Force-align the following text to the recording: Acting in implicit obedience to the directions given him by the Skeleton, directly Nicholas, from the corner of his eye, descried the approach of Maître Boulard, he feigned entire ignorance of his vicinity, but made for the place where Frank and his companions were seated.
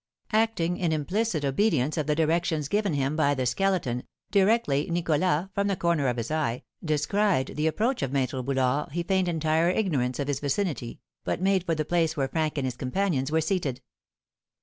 Acting 0.31 0.77
in 0.77 0.91
implicit 0.91 1.45
obedience 1.45 1.93
to 1.93 2.03
the 2.03 2.15
directions 2.15 2.67
given 2.67 2.95
him 2.95 3.15
by 3.15 3.35
the 3.35 3.45
Skeleton, 3.45 4.01
directly 4.31 4.89
Nicholas, 4.89 5.49
from 5.53 5.67
the 5.67 5.75
corner 5.75 6.07
of 6.07 6.17
his 6.17 6.31
eye, 6.31 6.63
descried 6.83 7.51
the 7.55 7.67
approach 7.67 8.01
of 8.01 8.09
Maître 8.09 8.43
Boulard, 8.43 8.91
he 8.93 9.03
feigned 9.03 9.27
entire 9.27 9.69
ignorance 9.69 10.17
of 10.17 10.27
his 10.27 10.39
vicinity, 10.39 10.99
but 11.23 11.39
made 11.39 11.63
for 11.67 11.75
the 11.75 11.85
place 11.85 12.17
where 12.17 12.27
Frank 12.29 12.57
and 12.57 12.65
his 12.65 12.75
companions 12.77 13.31
were 13.31 13.41
seated. 13.41 13.79